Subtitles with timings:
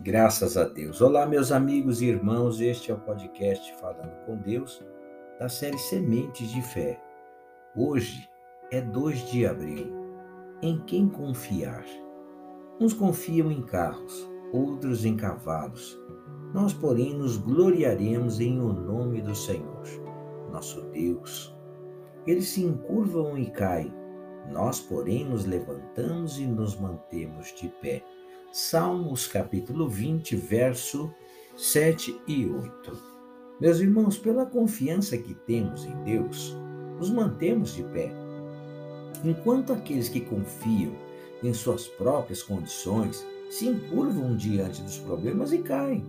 [0.00, 1.00] Graças a Deus.
[1.00, 4.80] Olá, meus amigos e irmãos, este é o podcast Falando com Deus,
[5.40, 7.02] da série Sementes de Fé.
[7.74, 8.30] Hoje
[8.70, 9.92] é 2 de abril.
[10.62, 11.84] Em quem confiar?
[12.80, 15.98] Uns confiam em carros, outros em cavalos.
[16.54, 19.82] Nós, porém, nos gloriaremos em o nome do Senhor,
[20.52, 21.52] nosso Deus.
[22.24, 23.92] Eles se encurvam e caem.
[24.52, 28.02] Nós, porém, nos levantamos e nos mantemos de pé.
[28.50, 31.12] Salmos capítulo 20, verso
[31.54, 32.98] 7 e 8.
[33.60, 36.56] Meus irmãos, pela confiança que temos em Deus,
[36.96, 38.10] nos mantemos de pé.
[39.22, 40.92] Enquanto aqueles que confiam
[41.42, 46.06] em suas próprias condições se encurvam diante dos problemas e caem.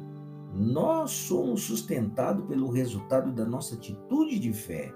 [0.56, 4.94] Nós somos sustentados pelo resultado da nossa atitude de fé.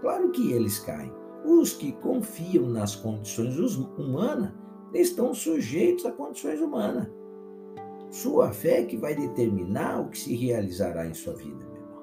[0.00, 1.12] Claro que eles caem.
[1.44, 4.50] Os que confiam nas condições humanas
[4.94, 7.08] estão sujeitos a condições humanas.
[8.10, 12.02] Sua fé é que vai determinar o que se realizará em sua vida, meu irmão.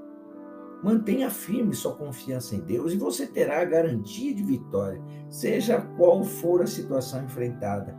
[0.84, 6.24] Mantenha firme sua confiança em Deus e você terá a garantia de vitória, seja qual
[6.24, 7.96] for a situação enfrentada.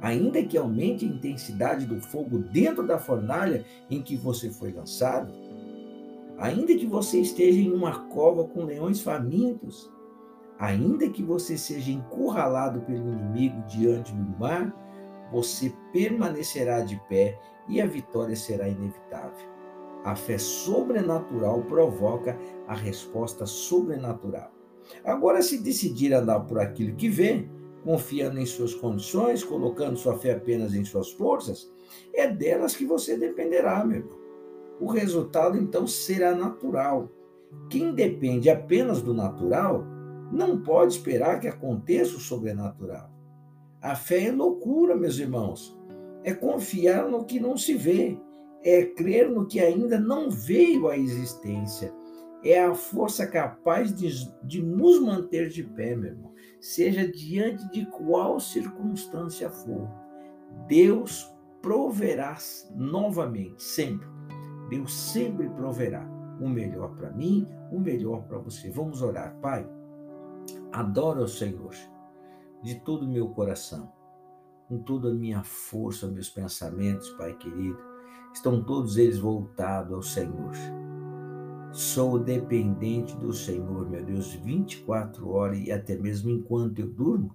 [0.00, 5.32] Ainda que aumente a intensidade do fogo dentro da fornalha em que você foi lançado,
[6.38, 9.90] ainda que você esteja em uma cova com leões famintos,
[10.58, 14.74] Ainda que você seja encurralado pelo inimigo diante do mar,
[15.30, 19.48] você permanecerá de pé e a vitória será inevitável.
[20.04, 24.52] A fé sobrenatural provoca a resposta sobrenatural.
[25.04, 27.46] Agora, se decidir andar por aquilo que vê,
[27.84, 31.70] confiando em suas condições, colocando sua fé apenas em suas forças,
[32.14, 34.18] é delas que você dependerá, meu irmão.
[34.80, 37.10] O resultado, então, será natural.
[37.68, 39.84] Quem depende apenas do natural
[40.32, 43.10] não pode esperar que aconteça o sobrenatural.
[43.80, 45.78] A fé é loucura, meus irmãos.
[46.24, 48.18] É confiar no que não se vê.
[48.62, 51.94] É crer no que ainda não veio à existência.
[52.42, 54.08] É a força capaz de,
[54.42, 56.32] de nos manter de pé, meu irmão.
[56.60, 59.88] Seja diante de qual circunstância for.
[60.66, 61.32] Deus
[61.62, 62.36] proverá
[62.74, 64.06] novamente, sempre.
[64.68, 66.04] Deus sempre proverá
[66.40, 68.70] o melhor para mim, o melhor para você.
[68.70, 69.68] Vamos orar, Pai.
[70.76, 71.74] Adoro ao Senhor
[72.62, 73.90] de todo o meu coração,
[74.68, 77.78] com toda a minha força, meus pensamentos, Pai querido,
[78.30, 80.52] estão todos eles voltados ao Senhor.
[81.72, 87.34] Sou dependente do Senhor, meu Deus, 24 horas e até mesmo enquanto eu durmo.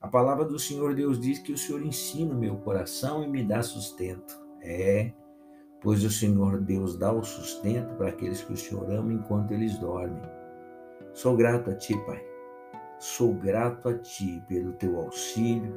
[0.00, 3.42] A palavra do Senhor Deus diz que o Senhor ensina o meu coração e me
[3.42, 4.40] dá sustento.
[4.62, 5.12] É,
[5.82, 9.76] pois o Senhor Deus dá o sustento para aqueles que o Senhor ama enquanto eles
[9.78, 10.22] dormem.
[11.12, 12.37] Sou grato a Ti, Pai
[12.98, 15.72] Sou grato a Ti pelo Teu auxílio,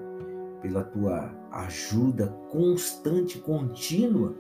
[0.60, 4.36] pela Tua ajuda constante, contínua,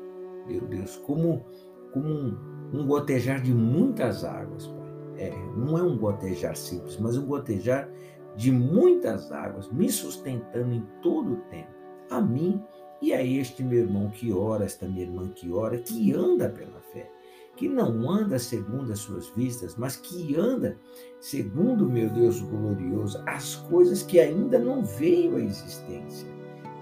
[0.48, 1.46] meu Deus, como,
[1.94, 2.38] como um,
[2.74, 4.92] um gotejar de muitas águas, Pai.
[5.18, 7.88] É, não é um gotejar simples, mas um gotejar
[8.36, 11.70] de muitas águas, me sustentando em todo o tempo.
[12.10, 12.64] A mim
[13.00, 16.80] e a este meu irmão que ora, esta minha irmã que ora, que anda pela
[16.80, 17.12] fé
[17.56, 20.78] que não anda segundo as suas vistas, mas que anda
[21.20, 26.28] segundo, meu Deus glorioso, as coisas que ainda não veio à existência,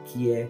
[0.06, 0.50] que é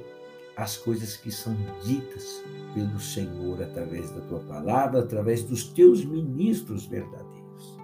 [0.55, 2.43] as coisas que são ditas
[2.73, 7.79] pelo Senhor através da tua palavra, através dos teus ministros verdadeiros,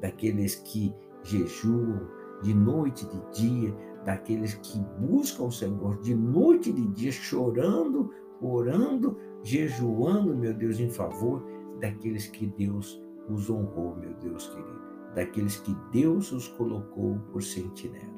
[0.00, 2.08] daqueles que jejuam
[2.42, 7.12] de noite e de dia, daqueles que buscam o Senhor de noite e de dia,
[7.12, 8.10] chorando,
[8.40, 11.44] orando, jejuando, meu Deus, em favor
[11.80, 14.80] daqueles que Deus os honrou, meu Deus querido,
[15.14, 18.16] daqueles que Deus os colocou por sentinela.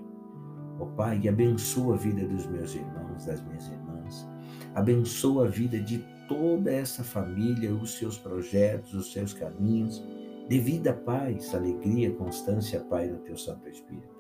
[0.79, 4.29] Ó oh, Pai, abençoa a vida dos meus irmãos, das minhas irmãs,
[4.75, 5.99] abençoa a vida de
[6.29, 10.05] toda essa família, os seus projetos, os seus caminhos,
[10.49, 14.17] dê vida, paz, alegria, constância, Pai, no teu Santo Espírito.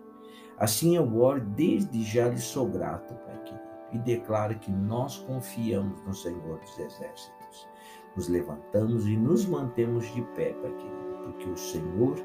[0.58, 6.02] Assim eu oro, desde já lhe sou grato, Pai querido, e declaro que nós confiamos
[6.04, 7.37] no Senhor dos Exércitos
[8.18, 12.16] nos levantamos e nos mantemos de pé, querido, porque o Senhor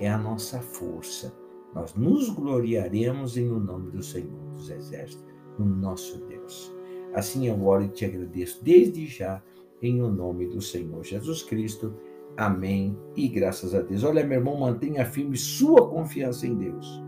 [0.00, 1.32] é a nossa força.
[1.72, 5.24] Nós nos gloriaremos em nome do Senhor dos Exércitos,
[5.56, 6.74] no nosso Deus.
[7.14, 9.40] Assim eu oro e te agradeço desde já,
[9.80, 11.94] em o nome do Senhor Jesus Cristo.
[12.36, 14.02] Amém e graças a Deus.
[14.02, 17.00] Olha, meu irmão, mantenha firme sua confiança em Deus.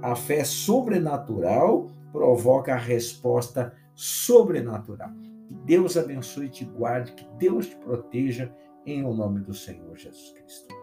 [0.00, 5.10] A fé sobrenatural provoca a resposta sobrenatural.
[5.64, 8.54] Deus abençoe e te guarde, que Deus te proteja,
[8.84, 10.81] em o nome do Senhor Jesus Cristo.